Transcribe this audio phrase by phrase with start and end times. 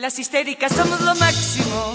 [0.00, 1.94] Las histéricas somos lo máximo.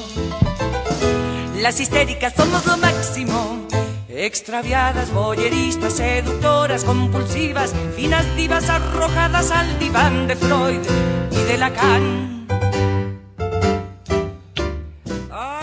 [1.60, 3.68] Las histéricas somos lo máximo.
[4.08, 10.82] Extraviadas, boyeristas, seductoras, compulsivas, finas divas arrojadas al diván de Freud
[11.32, 12.48] y de Lacan.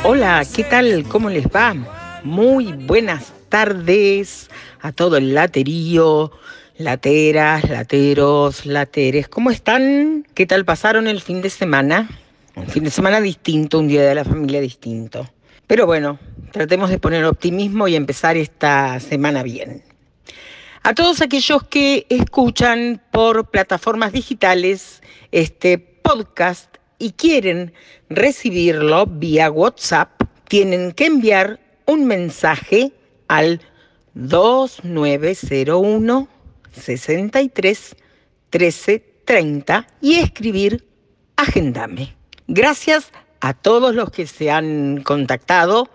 [0.02, 1.04] Hola, ¿qué tal?
[1.04, 1.76] ¿Cómo les va?
[2.24, 4.50] Muy buenas tardes
[4.80, 6.32] a todo el laterío,
[6.76, 9.28] lateras, lateros, lateres.
[9.28, 10.26] ¿Cómo están?
[10.34, 12.08] ¿Qué tal pasaron el fin de semana?
[12.54, 15.26] Un fin de semana distinto, un día de la familia distinto.
[15.66, 16.18] Pero bueno,
[16.52, 19.82] tratemos de poner optimismo y empezar esta semana bien.
[20.82, 25.00] A todos aquellos que escuchan por plataformas digitales
[25.30, 27.72] este podcast y quieren
[28.10, 32.92] recibirlo vía WhatsApp, tienen que enviar un mensaje
[33.28, 33.62] al
[34.14, 36.28] 2901
[36.72, 37.96] 63
[38.50, 40.84] 13 30 y escribir
[41.36, 42.21] Agendame.
[42.48, 45.88] Gracias a todos los que se han contactado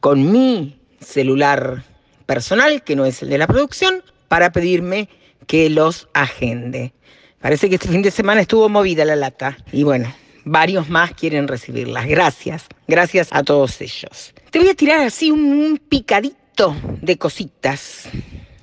[0.00, 1.84] con mi celular
[2.26, 5.08] personal, que no es el de la producción, para pedirme
[5.46, 6.92] que los agende.
[7.40, 10.12] Parece que este fin de semana estuvo movida la lata y bueno,
[10.44, 12.06] varios más quieren recibirlas.
[12.06, 14.34] Gracias, gracias a todos ellos.
[14.50, 18.08] Te voy a tirar así un picadito de cositas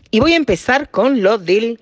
[0.10, 1.80] y voy a empezar con lo del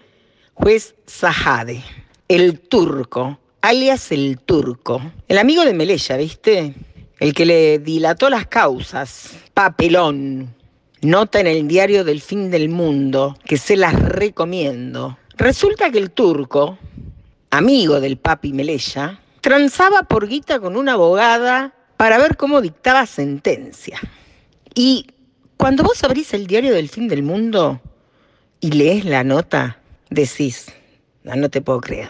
[0.53, 1.83] juez Zahade,
[2.27, 5.01] el turco alias el turco.
[5.27, 6.73] El amigo de Melella, ¿viste?
[7.19, 9.31] El que le dilató las causas.
[9.53, 10.55] Papelón.
[11.01, 15.17] Nota en el diario del fin del mundo, que se las recomiendo.
[15.37, 16.77] Resulta que el turco,
[17.51, 23.99] amigo del papi Melella, transaba por guita con una abogada para ver cómo dictaba sentencia.
[24.75, 25.07] Y
[25.55, 27.81] cuando vos abrís el diario del fin del mundo
[28.59, 29.79] y lees la nota,
[30.09, 30.67] decís,
[31.23, 32.09] no, no te puedo creer.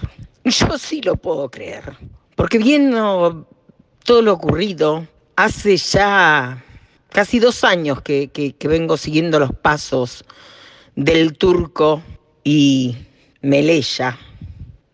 [0.50, 1.96] Yo sí lo puedo creer,
[2.36, 3.48] porque viendo
[4.04, 6.64] todo lo ocurrido, hace ya
[7.10, 10.26] casi dos años que, vengo siguiendo los pasos
[10.96, 12.02] del turco
[12.44, 12.98] y
[13.42, 14.18] Meleya.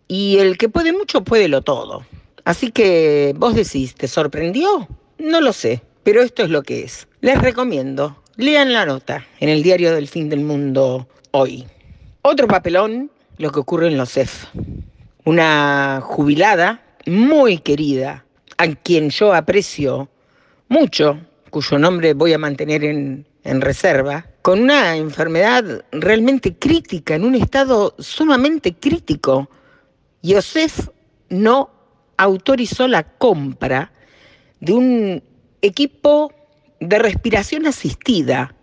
[0.08, 2.04] Y el que puede mucho puede lo todo.
[2.44, 4.86] Así que vos decís, ¿te sorprendió?
[5.18, 7.08] No lo sé, pero esto es lo que es.
[7.22, 11.66] Les recomiendo, lean la nota en el diario del fin del mundo hoy.
[12.20, 14.44] Otro papelón, lo que ocurre en los CEF
[15.26, 18.24] una jubilada muy querida,
[18.58, 20.08] a quien yo aprecio
[20.68, 21.20] mucho,
[21.50, 23.26] cuyo nombre voy a mantener en,
[23.60, 29.50] reserva, con una enfermedad realmente crítica, en un estado sumamente crítico.
[30.22, 30.88] Yosef
[31.28, 31.70] no
[32.16, 33.92] autorizó la compra
[34.60, 35.22] de un
[35.60, 36.32] equipo
[36.78, 38.54] de respiración asistida,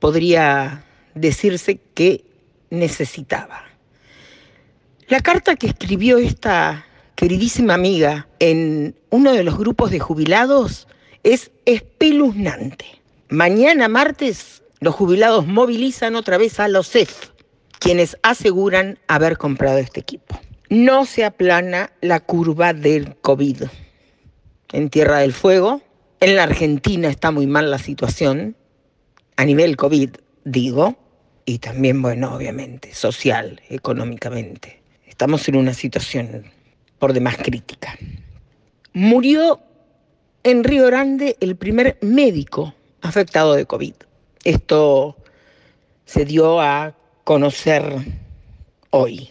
[0.00, 0.84] podría
[1.14, 2.24] decirse que
[2.70, 3.71] necesitaba.
[5.12, 6.86] La carta que escribió esta
[7.16, 10.88] queridísima amiga en uno de los grupos de jubilados
[11.22, 12.86] es espeluznante.
[13.28, 17.28] Mañana martes los jubilados movilizan otra vez a los CEF,
[17.78, 20.40] quienes aseguran haber comprado este equipo.
[20.70, 23.64] No se aplana la curva del COVID.
[24.72, 25.82] En Tierra del Fuego,
[26.20, 28.56] en la Argentina está muy mal la situación,
[29.36, 30.08] a nivel COVID,
[30.44, 30.96] digo,
[31.44, 34.81] y también, bueno, obviamente, social, económicamente.
[35.22, 36.50] Estamos en una situación
[36.98, 37.96] por demás crítica.
[38.92, 39.60] Murió
[40.42, 43.94] en Río Grande el primer médico afectado de COVID.
[44.42, 45.16] Esto
[46.06, 47.84] se dio a conocer
[48.90, 49.28] hoy.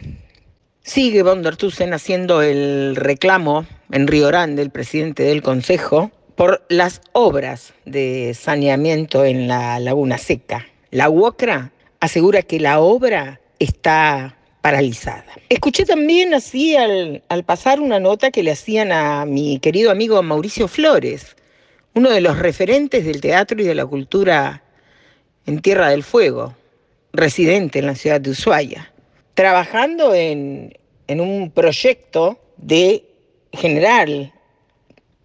[0.81, 1.57] Sigue von der
[1.91, 9.25] haciendo el reclamo en Río Grande, el presidente del Consejo, por las obras de saneamiento
[9.25, 10.65] en la Laguna Seca.
[10.89, 15.25] La UOCRA asegura que la obra está paralizada.
[15.49, 20.67] Escuché también así al, pasar una nota que le hacían a mi querido amigo Mauricio
[20.67, 21.35] Flores,
[21.93, 24.63] uno de los referentes del teatro y de la cultura
[25.45, 26.55] en Tierra del Fuego,
[27.11, 28.93] residente en la ciudad de Ushuaia,
[29.33, 30.77] trabajando en,
[31.07, 33.03] en un proyecto de
[33.51, 34.31] general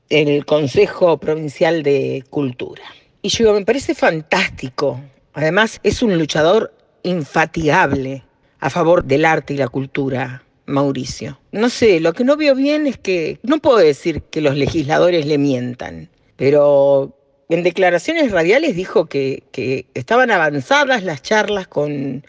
[0.09, 2.83] el Consejo Provincial de Cultura.
[3.23, 5.01] Y yo me parece fantástico.
[5.35, 6.73] Además, es un luchador
[7.03, 8.25] infatigable
[8.61, 11.41] a favor del arte y la cultura, Mauricio.
[11.53, 15.27] No sé, lo que no veo bien es que no puedo decir que los legisladores
[15.27, 17.17] le mientan, pero
[17.49, 22.25] en declaraciones radiales dijo que, que estaban avanzadas las charlas con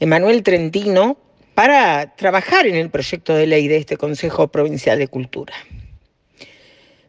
[0.00, 1.18] Emanuel Trentino
[1.54, 5.54] para trabajar en el proyecto de ley de este Consejo Provincial de Cultura.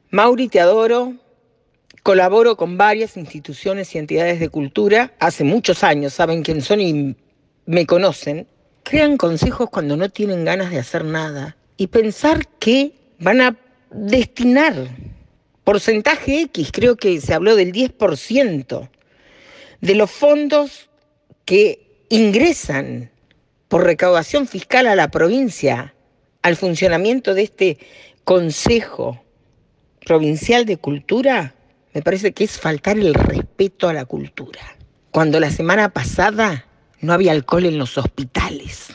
[0.10, 1.14] Mauri, te adoro.
[2.04, 7.16] Colaboro con varias instituciones y entidades de cultura hace muchos años, saben quién son y
[7.66, 8.46] me conocen
[8.83, 13.57] crean consejos cuando no tienen ganas de hacer nada y pensar que van a
[13.91, 14.89] destinar
[15.63, 18.89] porcentaje X, creo que se habló del 10%,
[19.81, 20.89] de los fondos
[21.45, 23.12] que ingresan
[23.68, 25.94] por recaudación fiscal a la provincia
[26.41, 27.77] al funcionamiento de este
[28.24, 29.24] Consejo
[30.06, 31.56] Provincial de Cultura,
[31.94, 34.62] me parece que es faltar el respeto a la cultura.
[35.12, 36.65] Cuando la semana pasada
[37.03, 38.88] no había alcohol en los hospitales.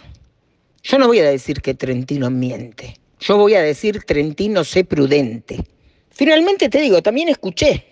[0.83, 2.99] Yo no voy a decir que Trentino miente.
[3.21, 5.63] Yo voy a decir Trentino sé prudente.
[6.11, 7.85] Finalmente te digo, también escuché,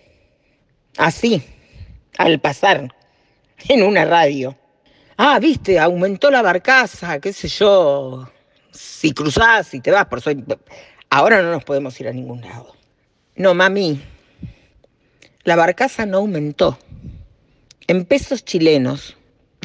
[0.97, 1.41] así,
[2.17, 2.93] al pasar,
[3.69, 4.57] en una radio.
[5.17, 8.27] Ah, viste, aumentó la barcaza, qué sé yo.
[8.71, 10.43] Si cruzás, si te vas, por soy...
[11.09, 12.75] Ahora no nos podemos ir a ningún lado.
[13.35, 14.01] No, mami,
[15.43, 16.77] la barcaza no aumentó.
[17.85, 19.15] En pesos chilenos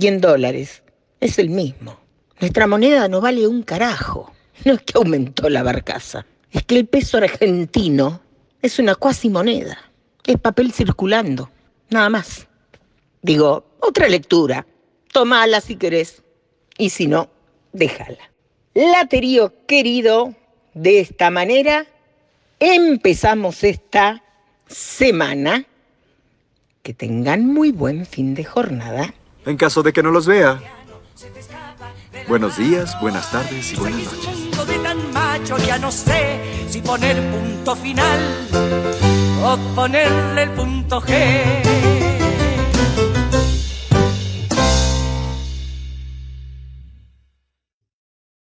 [0.03, 0.83] y en dólares
[1.21, 1.97] es el mismo.
[2.41, 4.33] Nuestra moneda no vale un carajo.
[4.65, 8.21] No es que aumentó la barcaza, es que el peso argentino
[8.61, 9.79] es una cuasi moneda.
[10.25, 11.51] Es papel circulando,
[11.91, 12.49] nada más.
[13.23, 14.67] Digo, otra lectura.
[15.13, 16.23] Tomala si querés.
[16.79, 17.29] Y si no,
[17.73, 18.31] déjala.
[18.75, 20.35] Laterío querido,
[20.75, 21.87] de esta manera
[22.59, 24.23] empezamos esta
[24.67, 25.65] semana.
[26.83, 29.15] Que tengan muy buen fin de jornada.
[29.45, 30.61] En caso de que no los vea.
[32.29, 34.53] Buenos días, buenas tardes y buenas noches.